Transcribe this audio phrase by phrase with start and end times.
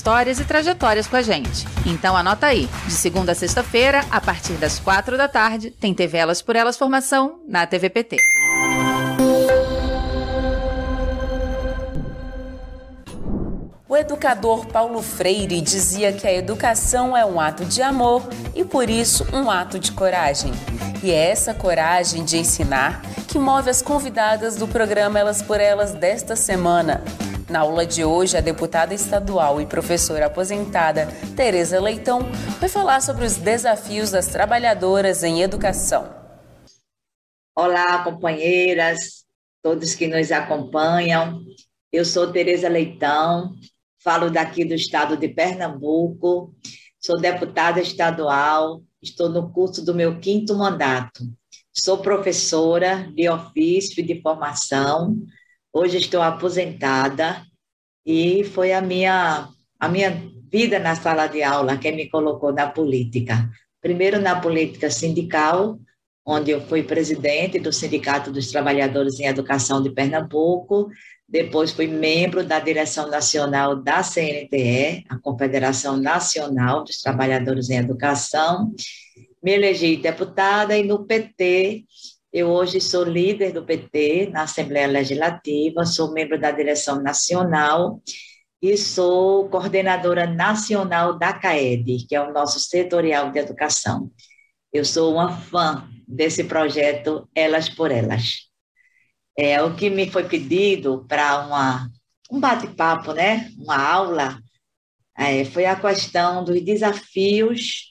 [0.00, 1.66] histórias e trajetórias com a gente.
[1.84, 6.16] Então anota aí, de segunda a sexta-feira, a partir das quatro da tarde, tem TV
[6.16, 8.16] Elas por Elas Formação na TVPT.
[13.86, 18.22] O educador Paulo Freire dizia que a educação é um ato de amor
[18.54, 20.52] e, por isso, um ato de coragem.
[21.02, 25.92] E é essa coragem de ensinar que move as convidadas do programa Elas por Elas
[25.92, 27.04] desta semana.
[27.50, 32.30] Na aula de hoje, a deputada estadual e professora aposentada Tereza Leitão
[32.60, 36.14] vai falar sobre os desafios das trabalhadoras em educação.
[37.52, 39.24] Olá, companheiras,
[39.60, 41.42] todos que nos acompanham.
[41.92, 43.52] Eu sou Tereza Leitão,
[43.98, 46.54] falo daqui do estado de Pernambuco,
[47.00, 51.24] sou deputada estadual, estou no curso do meu quinto mandato.
[51.72, 55.18] Sou professora de ofício e de formação,
[55.72, 57.46] Hoje estou aposentada
[58.04, 60.10] e foi a minha, a minha
[60.50, 63.48] vida na sala de aula que me colocou na política.
[63.80, 65.78] Primeiro na política sindical,
[66.26, 70.90] onde eu fui presidente do Sindicato dos Trabalhadores em Educação de Pernambuco,
[71.28, 78.74] depois fui membro da direção nacional da CNTE, a Confederação Nacional dos Trabalhadores em Educação,
[79.40, 81.84] me elegi deputada e no PT
[82.32, 88.00] eu hoje sou líder do PT na Assembleia Legislativa, sou membro da direção nacional
[88.62, 94.12] e sou coordenadora nacional da CAED, que é o nosso setorial de educação.
[94.72, 98.48] Eu sou uma fã desse projeto Elas por Elas.
[99.36, 101.90] É o que me foi pedido para
[102.30, 103.50] um bate-papo, né?
[103.58, 104.38] Uma aula
[105.18, 107.90] é, foi a questão dos desafios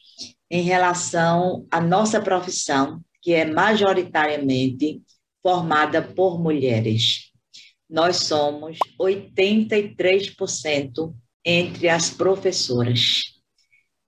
[0.49, 5.01] em relação à nossa profissão que é majoritariamente
[5.41, 7.29] formada por mulheres.
[7.89, 11.13] Nós somos 83%
[11.43, 13.23] entre as professoras.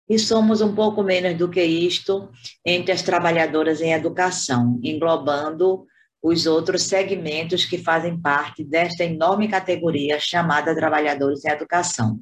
[0.08, 2.30] E somos um pouco menos do que isto
[2.66, 5.86] entre as trabalhadoras em educação, englobando
[6.22, 12.20] os outros segmentos que fazem parte desta enorme categoria chamada trabalhadores em educação.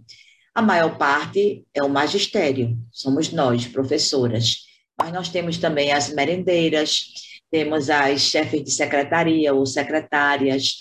[0.55, 4.68] A maior parte é o magistério, somos nós, professoras
[4.99, 7.05] mas nós temos também as merendeiras,
[7.49, 10.75] temos as chefes de secretaria ou secretárias,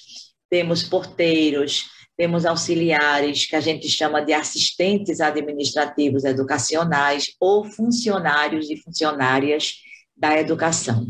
[0.50, 1.86] temos porteiros,
[2.16, 9.76] temos auxiliares, que a gente chama de assistentes administrativos educacionais ou funcionários e funcionárias
[10.16, 11.06] da educação.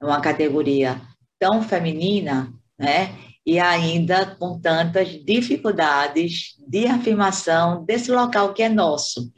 [0.00, 1.00] É uma categoria
[1.40, 3.12] tão feminina, né?
[3.44, 9.30] E ainda com tantas dificuldades de afirmação desse local que é nosso.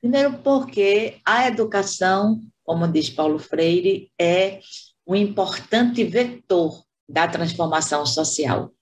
[0.00, 4.60] Primeiro, porque a educação como diz Paulo Freire, é
[5.06, 8.72] um importante vetor da transformação social.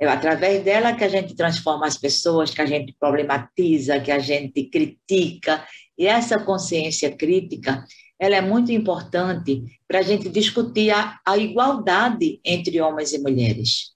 [0.00, 4.18] É através dela que a gente transforma as pessoas, que a gente problematiza, que a
[4.18, 5.64] gente critica,
[5.96, 7.84] e essa consciência crítica
[8.18, 13.92] ela é muito importante para a gente discutir a, a igualdade entre homens e mulheres.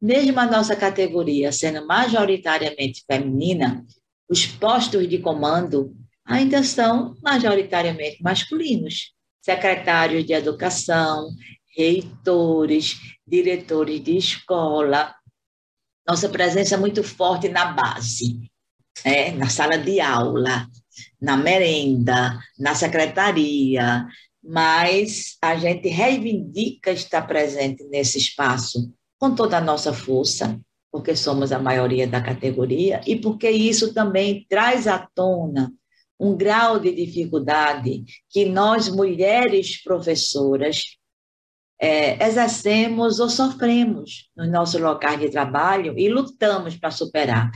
[0.00, 3.84] Mesmo a nossa categoria sendo majoritariamente feminina,
[4.28, 9.12] os postos de comando ainda são majoritariamente masculinos.
[9.42, 11.28] Secretários de educação,
[11.76, 12.96] reitores,
[13.26, 15.14] diretores de escola.
[16.08, 18.40] Nossa presença é muito forte na base,
[19.04, 19.32] né?
[19.32, 20.66] na sala de aula,
[21.20, 24.06] na merenda, na secretaria,
[24.42, 30.58] mas a gente reivindica estar presente nesse espaço com toda a nossa força,
[30.92, 35.72] porque somos a maioria da categoria e porque isso também traz à tona
[36.18, 40.96] um grau de dificuldade que nós, mulheres professoras,
[41.78, 47.50] é, exercemos ou sofremos nos nossos locais de trabalho e lutamos para superar.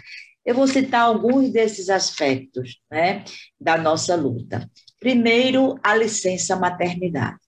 [0.45, 3.25] Eu vou citar alguns desses aspectos né,
[3.61, 4.69] da nossa luta.
[4.99, 7.39] Primeiro, a licença maternidade.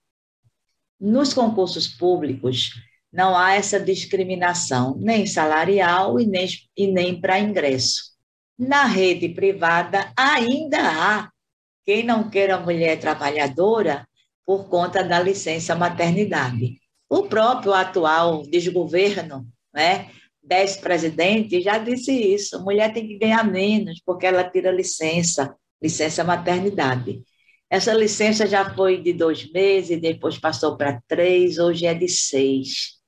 [1.01, 2.73] Nos concursos públicos,
[3.13, 6.47] não há essa discriminação, nem salarial e nem,
[6.77, 8.10] e nem para ingresso.
[8.61, 11.31] Na rede privada, ainda há
[11.83, 14.07] quem não queira mulher trabalhadora
[14.45, 16.79] por conta da licença maternidade.
[17.09, 20.11] O próprio atual desgoverno, né,
[20.43, 22.63] dez presidentes já disse isso.
[22.63, 27.23] Mulher tem que ganhar menos, porque ela tira licença, licença maternidade.
[27.71, 32.99] Essa licença já foi de dois meses, depois passou para três, hoje é de seis.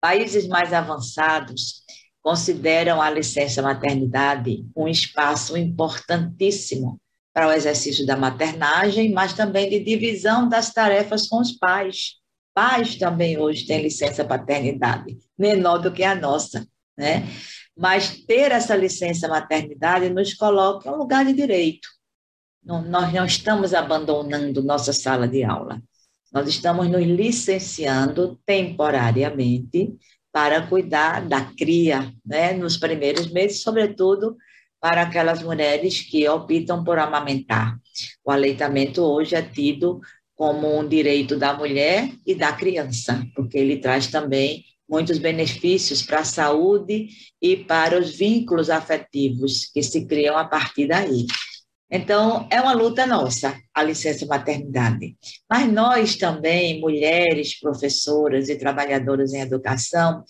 [0.00, 1.82] Países mais avançados
[2.22, 7.00] consideram a licença maternidade um espaço importantíssimo
[7.32, 12.16] para o exercício da maternagem, mas também de divisão das tarefas com os pais.
[12.52, 17.26] Pais também hoje têm licença paternidade, menor do que a nossa, né?
[17.76, 21.88] Mas ter essa licença maternidade nos coloca em um lugar de direito.
[22.62, 25.80] Nós não estamos abandonando nossa sala de aula.
[26.32, 29.96] Nós estamos nos licenciando temporariamente
[30.32, 34.36] para cuidar da cria, né, nos primeiros meses, sobretudo
[34.80, 37.78] para aquelas mulheres que optam por amamentar.
[38.24, 40.00] O aleitamento hoje é tido
[40.34, 46.20] como um direito da mulher e da criança, porque ele traz também muitos benefícios para
[46.20, 47.08] a saúde
[47.40, 51.26] e para os vínculos afetivos que se criam a partir daí.
[51.90, 55.16] Então, é uma luta nossa, a licença maternidade.
[55.48, 60.22] Mas nós também, mulheres, professoras e trabalhadoras em educação,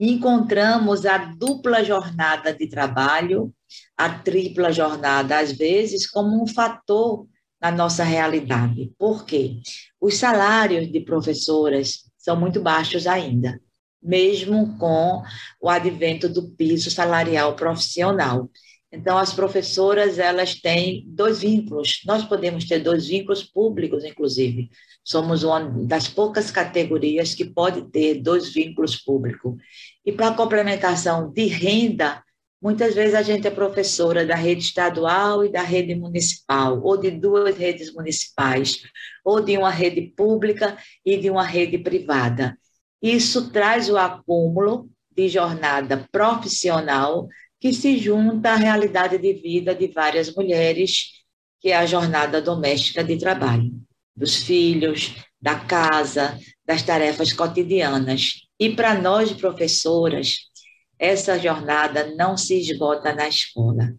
[0.00, 3.54] encontramos a dupla jornada de trabalho,
[3.96, 7.26] a tripla jornada, às vezes, como um fator
[7.60, 8.92] na nossa realidade.
[8.98, 9.60] Por quê?
[10.00, 13.60] Os salários de professoras são muito baixos ainda,
[14.02, 15.22] mesmo com
[15.60, 18.50] o advento do piso salarial profissional.
[18.92, 22.02] Então, as professoras, elas têm dois vínculos.
[22.06, 24.70] Nós podemos ter dois vínculos públicos, inclusive.
[25.04, 29.54] Somos uma das poucas categorias que pode ter dois vínculos públicos.
[30.04, 32.22] E para complementação de renda,
[32.62, 37.10] muitas vezes a gente é professora da rede estadual e da rede municipal, ou de
[37.10, 38.82] duas redes municipais,
[39.24, 42.56] ou de uma rede pública e de uma rede privada.
[43.02, 47.28] Isso traz o acúmulo de jornada profissional
[47.60, 51.12] que se junta à realidade de vida de várias mulheres,
[51.60, 53.72] que é a jornada doméstica de trabalho,
[54.14, 58.46] dos filhos, da casa, das tarefas cotidianas.
[58.58, 60.36] E para nós, professoras,
[60.98, 63.94] essa jornada não se esgota na escola.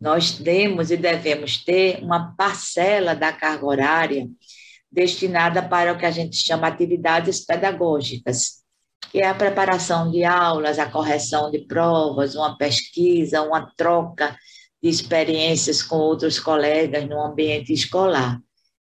[0.00, 4.28] Nós temos e devemos ter uma parcela da carga horária
[4.90, 8.61] destinada para o que a gente chama atividades pedagógicas,
[9.10, 14.36] que é a preparação de aulas, a correção de provas, uma pesquisa, uma troca
[14.82, 18.40] de experiências com outros colegas no ambiente escolar.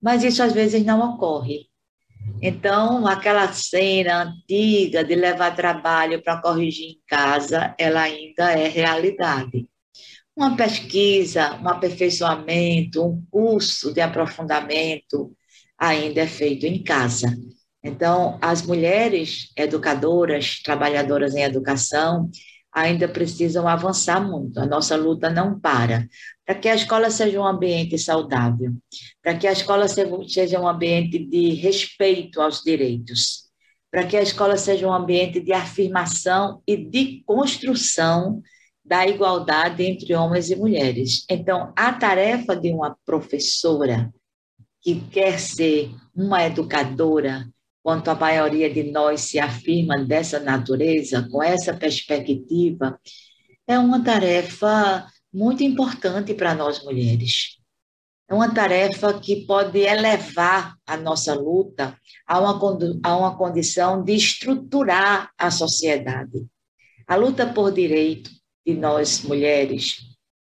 [0.01, 1.69] Mas isso às vezes não ocorre.
[2.41, 9.67] Então, aquela cena antiga de levar trabalho para corrigir em casa, ela ainda é realidade.
[10.35, 15.35] Uma pesquisa, um aperfeiçoamento, um curso de aprofundamento
[15.77, 17.27] ainda é feito em casa.
[17.83, 22.29] Então, as mulheres educadoras, trabalhadoras em educação,
[22.71, 24.59] ainda precisam avançar muito.
[24.59, 26.07] A nossa luta não para.
[26.45, 28.73] Para que a escola seja um ambiente saudável,
[29.21, 33.49] para que a escola seja um ambiente de respeito aos direitos,
[33.91, 38.41] para que a escola seja um ambiente de afirmação e de construção
[38.83, 41.25] da igualdade entre homens e mulheres.
[41.29, 44.11] Então, a tarefa de uma professora
[44.81, 47.47] que quer ser uma educadora,
[47.81, 52.99] quanto a maioria de nós se afirma dessa natureza, com essa perspectiva,
[53.67, 57.59] é uma tarefa muito importante para nós mulheres.
[58.29, 62.59] É uma tarefa que pode elevar a nossa luta a uma,
[63.03, 66.45] a uma condição de estruturar a sociedade.
[67.07, 68.29] A luta por direito
[68.65, 69.97] de nós mulheres,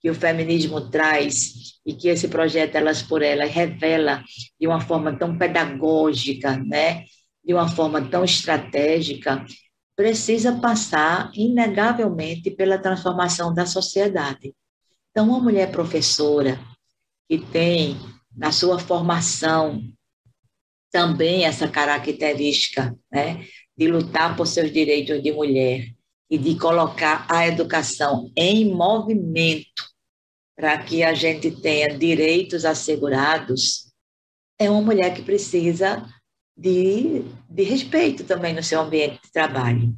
[0.00, 4.22] que o feminismo traz e que esse projeto Elas por Elas revela
[4.60, 7.04] de uma forma tão pedagógica, né?
[7.44, 9.44] De uma forma tão estratégica,
[9.96, 14.54] precisa passar, inegavelmente, pela transformação da sociedade.
[15.10, 16.58] Então, uma mulher professora
[17.28, 17.96] que tem
[18.34, 19.82] na sua formação
[20.90, 23.46] também essa característica né,
[23.76, 25.86] de lutar por seus direitos de mulher
[26.30, 29.92] e de colocar a educação em movimento
[30.56, 33.90] para que a gente tenha direitos assegurados,
[34.58, 36.06] é uma mulher que precisa
[36.56, 39.94] de, de respeito também no seu ambiente de trabalho.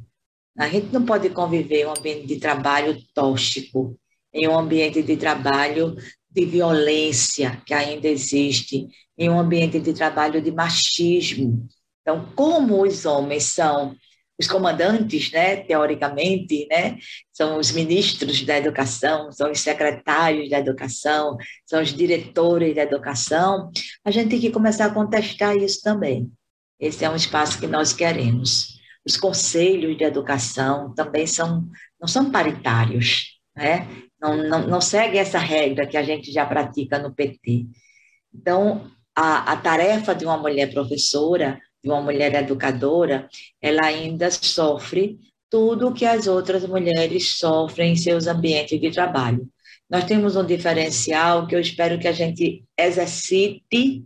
[0.57, 3.97] A gente não pode conviver em um ambiente de trabalho tóxico,
[4.33, 5.95] em um ambiente de trabalho
[6.29, 11.67] de violência que ainda existe, em um ambiente de trabalho de machismo.
[12.01, 13.95] Então, como os homens são
[14.37, 16.97] os comandantes, né, teoricamente, né,
[17.31, 23.71] são os ministros da educação, são os secretários da educação, são os diretores da educação,
[24.03, 26.29] a gente tem que começar a contestar isso também.
[26.79, 28.75] Esse é um espaço que nós queremos.
[29.05, 31.67] os conselhos de educação também são,
[31.99, 33.87] não são paritários, né?
[34.19, 37.67] não, não, não segue essa regra que a gente já pratica no PT.
[38.33, 43.29] Então, a, a tarefa de uma mulher professora, de uma mulher educadora,
[43.61, 49.47] ela ainda sofre tudo o que as outras mulheres sofrem em seus ambientes de trabalho.
[49.89, 54.03] Nós temos um diferencial que eu espero que a gente exercite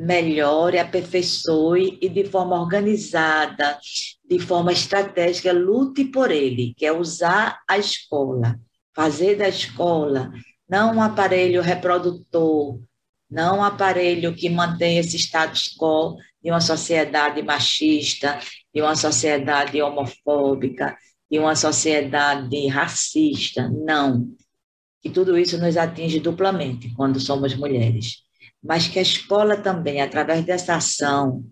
[0.00, 3.78] melhore, aperfeiçoe e de forma organizada,
[4.24, 8.58] de forma estratégica, lute por ele, que é usar a escola,
[8.94, 10.32] fazer da escola
[10.66, 12.80] não um aparelho reprodutor,
[13.28, 18.38] não um aparelho que mantém esse status quo de uma sociedade machista,
[18.72, 20.96] de uma sociedade homofóbica,
[21.30, 24.28] de uma sociedade racista, não.
[25.02, 28.29] Que tudo isso nos atinge duplamente quando somos mulheres
[28.62, 31.44] mas que a escola também, através dessa ação,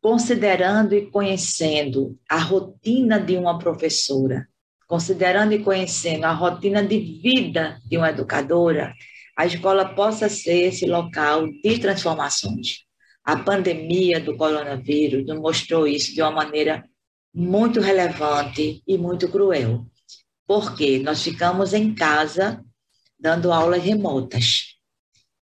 [0.00, 4.48] considerando e conhecendo a rotina de uma professora,
[4.86, 8.94] considerando e conhecendo a rotina de vida de uma educadora,
[9.36, 12.84] a escola possa ser esse local de transformações.
[13.22, 16.84] A pandemia do coronavírus nos mostrou isso de uma maneira
[17.32, 19.86] muito relevante e muito cruel,
[20.46, 22.64] porque nós ficamos em casa
[23.18, 24.69] dando aulas remotas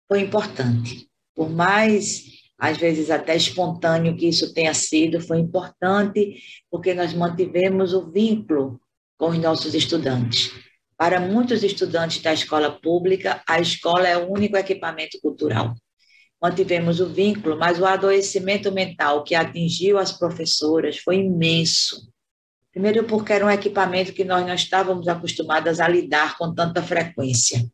[0.09, 1.09] foi importante.
[1.35, 2.25] Por mais,
[2.59, 6.37] às vezes, até espontâneo que isso tenha sido, foi importante
[6.71, 8.81] porque nós mantivemos o vínculo
[9.19, 10.53] com os nossos estudantes.
[10.97, 15.75] Para muitos estudantes da escola pública, a escola é o único equipamento cultural.
[16.41, 22.11] Mantivemos o vínculo, mas o adoecimento mental que atingiu as professoras foi imenso.
[22.71, 27.67] Primeiro, porque era um equipamento que nós não estávamos acostumadas a lidar com tanta frequência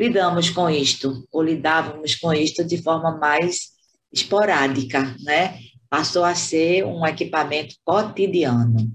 [0.00, 3.72] lidamos com isto, ou lidávamos com isto de forma mais
[4.10, 5.58] esporádica, né?
[5.90, 8.90] Passou a ser um equipamento cotidiano.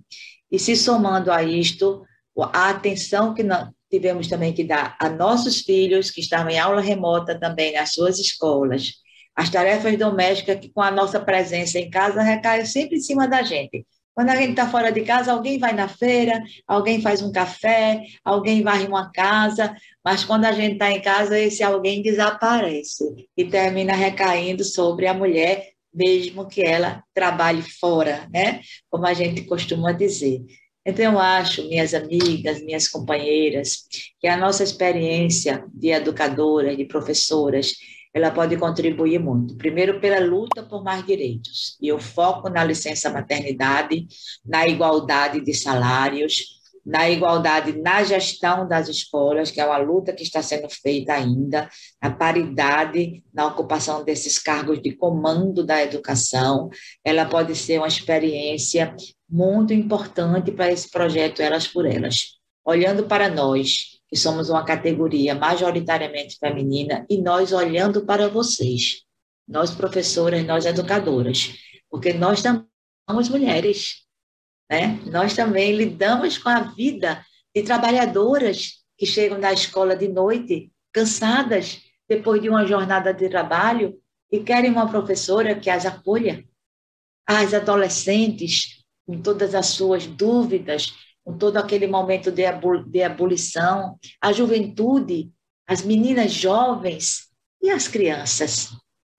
[0.51, 2.03] E se somando a isto,
[2.51, 3.43] a atenção que
[3.87, 8.17] tivemos também que dar a nossos filhos que estavam em aula remota também nas suas
[8.17, 8.93] escolas,
[9.35, 13.43] as tarefas domésticas que com a nossa presença em casa recaem sempre em cima da
[13.43, 13.85] gente.
[14.15, 18.01] Quando a gente está fora de casa, alguém vai na feira, alguém faz um café,
[18.23, 23.03] alguém varre uma casa, mas quando a gente está em casa, esse alguém desaparece
[23.35, 28.61] e termina recaindo sobre a mulher, mesmo que ela trabalhe fora, né?
[28.89, 30.41] Como a gente costuma dizer.
[30.85, 33.85] Então, eu acho, minhas amigas, minhas companheiras,
[34.19, 37.73] que a nossa experiência de educadoras, de professoras,
[38.15, 39.57] ela pode contribuir muito.
[39.57, 41.77] Primeiro, pela luta por mais direitos.
[41.81, 44.07] E eu foco na licença maternidade,
[44.45, 46.55] na igualdade de salários,
[46.85, 51.69] na igualdade na gestão das escolas, que é uma luta que está sendo feita ainda,
[52.01, 56.69] na paridade na ocupação desses cargos de comando da educação.
[57.03, 58.95] Ela pode ser uma experiência
[59.29, 62.35] muito importante para esse projeto Elas por Elas.
[62.63, 69.03] Olhando para nós, que somos uma categoria majoritariamente feminina, e nós olhando para vocês,
[69.47, 71.53] nós professoras, nós educadoras,
[71.89, 72.65] porque nós também
[73.09, 74.05] somos mulheres,
[74.69, 74.99] né?
[75.05, 81.81] Nós também lidamos com a vida de trabalhadoras que chegam da escola de noite, cansadas
[82.07, 83.99] depois de uma jornada de trabalho
[84.31, 86.43] e querem uma professora que as acolha.
[87.27, 90.93] As adolescentes, com todas as suas dúvidas,
[91.25, 92.43] com todo aquele momento de,
[92.87, 95.31] de abolição, a juventude,
[95.67, 97.29] as meninas jovens
[97.61, 98.69] e as crianças.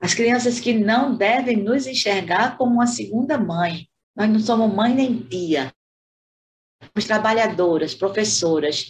[0.01, 3.89] As crianças que não devem nos enxergar como uma segunda mãe.
[4.15, 5.73] Nós não somos mãe nem tia.
[6.81, 8.87] Somos trabalhadoras, professoras,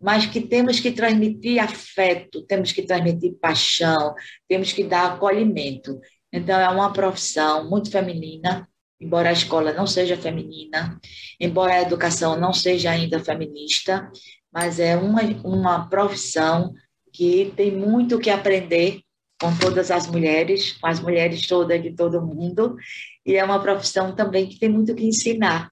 [0.00, 4.14] mas que temos que transmitir afeto, temos que transmitir paixão,
[4.48, 6.00] temos que dar acolhimento.
[6.32, 8.68] Então, é uma profissão muito feminina,
[9.00, 11.00] embora a escola não seja feminina,
[11.40, 14.10] embora a educação não seja ainda feminista,
[14.52, 16.74] mas é uma, uma profissão
[17.12, 19.00] que tem muito que aprender
[19.40, 22.76] com todas as mulheres, com as mulheres todas de todo mundo,
[23.24, 25.70] e é uma profissão também que tem muito que ensinar.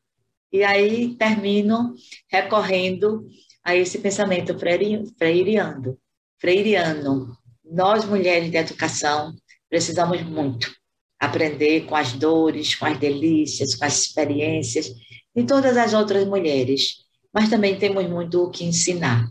[0.51, 1.95] E aí termino
[2.31, 3.29] recorrendo
[3.63, 5.99] a esse pensamento freiriano.
[6.41, 7.37] freiriano.
[7.63, 9.35] Nós, mulheres de educação,
[9.69, 10.78] precisamos muito
[11.19, 14.93] aprender com as dores, com as delícias, com as experiências
[15.35, 19.29] de todas as outras mulheres, mas também temos muito o que ensinar.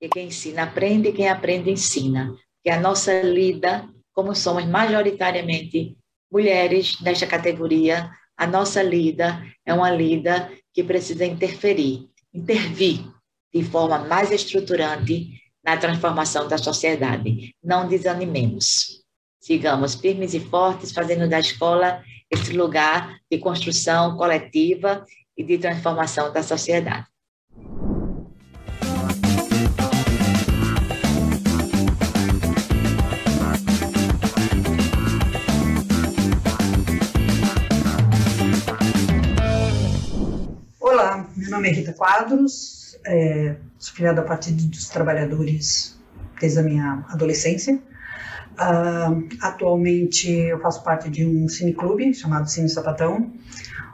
[0.00, 2.34] E quem ensina aprende, quem aprende ensina.
[2.62, 5.96] Que a nossa lida, como somos majoritariamente
[6.30, 13.04] mulheres nesta categoria, a nossa lida é uma lida que precisa interferir, intervir
[13.52, 15.30] de forma mais estruturante
[15.64, 17.54] na transformação da sociedade.
[17.62, 19.03] Não desanimemos
[19.44, 25.04] sigamos firmes e fortes, fazendo da escola esse lugar de construção coletiva
[25.36, 27.06] e de transformação da sociedade.
[40.80, 46.00] Olá, meu nome é Rita Quadros, é, sou filiada ao Partido dos Trabalhadores
[46.40, 47.78] desde a minha adolescência.
[48.54, 53.32] Uh, atualmente eu faço parte de um cineclube chamado Cine Sapatão,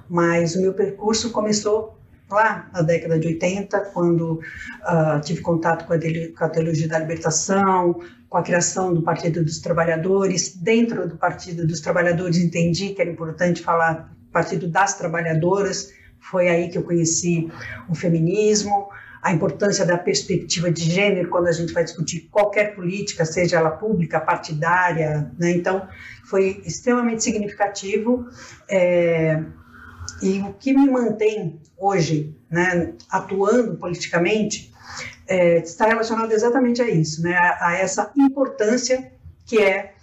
[0.09, 1.99] mas o meu percurso começou
[2.31, 6.99] lá na década de 80, quando uh, tive contato com a, com a Teologia da
[6.99, 10.55] Libertação, com a criação do Partido dos Trabalhadores.
[10.57, 16.69] Dentro do Partido dos Trabalhadores entendi que era importante falar Partido das Trabalhadoras, foi aí
[16.69, 17.51] que eu conheci
[17.89, 18.89] o feminismo,
[19.23, 23.71] a importância da perspectiva de gênero quando a gente vai discutir qualquer política, seja ela
[23.71, 25.51] pública, partidária, né?
[25.53, 25.87] Então,
[26.25, 28.27] foi extremamente significativo
[28.69, 29.43] é,
[30.23, 34.73] e o que me mantém hoje, né, atuando politicamente,
[35.27, 39.13] é, está relacionado exatamente a isso, né, a, a essa importância
[39.47, 39.95] que é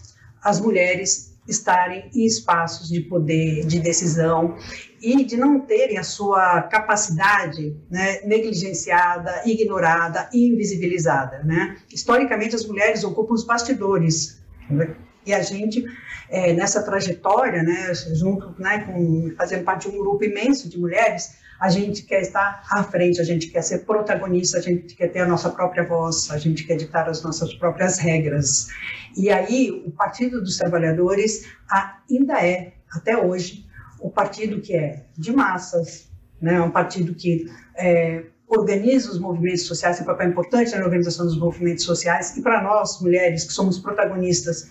[0.43, 4.55] as mulheres estarem em espaços de poder, de decisão
[5.01, 11.43] e de não terem a sua capacidade né, negligenciada, ignorada e invisibilizada.
[11.43, 11.77] Né?
[11.93, 14.95] Historicamente, as mulheres ocupam os bastidores né?
[15.25, 15.85] e a gente
[16.29, 21.37] é, nessa trajetória, né, junto, né, com fazendo parte de um grupo imenso de mulheres,
[21.59, 25.19] a gente quer estar à frente, a gente quer ser protagonista, a gente quer ter
[25.19, 28.67] a nossa própria voz, a gente quer ditar as nossas próprias regras.
[29.15, 33.65] E aí, o Partido dos Trabalhadores ainda é, até hoje,
[33.99, 36.09] o partido que é de massas,
[36.41, 41.25] né, um partido que é, organiza os movimentos sociais, tem um papel importante na organização
[41.25, 44.69] dos movimentos sociais, e para nós, mulheres, que somos protagonistas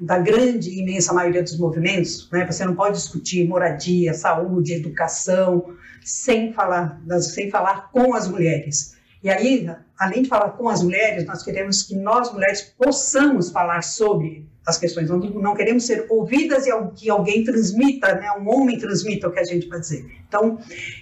[0.00, 5.74] da grande e imensa maioria dos movimentos, né, você não pode discutir moradia, saúde, educação,
[6.04, 8.94] sem falar, sem falar com as mulheres.
[9.22, 9.66] E aí,
[9.98, 14.76] além de falar com as mulheres, nós queremos que nós, mulheres, possamos falar sobre as
[14.76, 15.08] questões.
[15.08, 19.38] Não, não queremos ser ouvidas e que alguém transmita, né, um homem transmita o que
[19.38, 20.04] a gente vai dizer.
[20.28, 20.58] Então,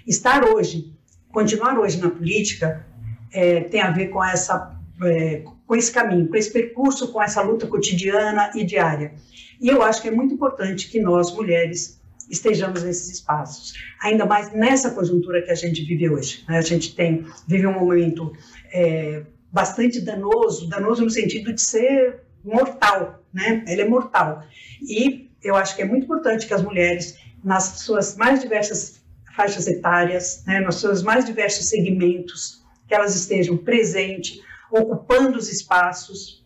[0.07, 0.93] estar hoje,
[1.33, 2.87] continuar hoje na política,
[3.33, 7.41] é, tem a ver com essa é, com esse caminho, com esse percurso, com essa
[7.41, 9.15] luta cotidiana e diária.
[9.61, 13.73] E eu acho que é muito importante que nós, mulheres, estejamos nesses espaços.
[14.03, 16.45] Ainda mais nessa conjuntura que a gente vive hoje.
[16.49, 16.59] Né?
[16.59, 18.33] A gente tem vive um momento
[18.73, 23.65] é, bastante danoso, danoso no sentido de ser mortal, né?
[23.67, 24.43] Ele é mortal.
[24.83, 29.02] E eu acho que é muito importante que as mulheres, nas suas mais diversas
[29.37, 34.41] faixas etárias, né, nos seus mais diversos segmentos, que elas estejam presentes,
[34.71, 36.45] ocupando os espaços,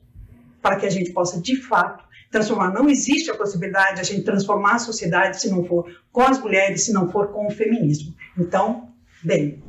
[0.63, 2.73] para que a gente possa, de fato, transformar.
[2.73, 6.39] Não existe a possibilidade de a gente transformar a sociedade se não for com as
[6.41, 8.15] mulheres, se não for com o feminismo.
[8.37, 8.89] Então,
[9.23, 9.63] bem.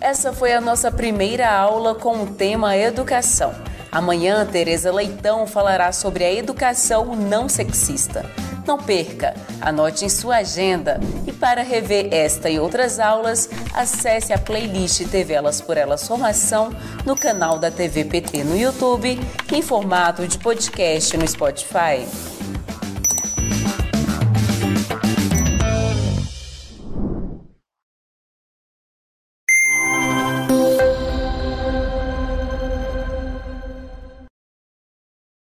[0.00, 3.54] Essa foi a nossa primeira aula com o tema educação.
[3.90, 8.24] Amanhã, Tereza Leitão falará sobre a educação não sexista.
[8.66, 14.38] Não perca, anote em sua agenda e para rever esta e outras aulas, acesse a
[14.38, 16.70] playlist TV Elas por Elas Formação
[17.04, 19.20] no canal da TV PT no YouTube,
[19.52, 22.33] em formato de podcast no Spotify.